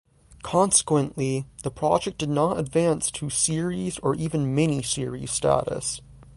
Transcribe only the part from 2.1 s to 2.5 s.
did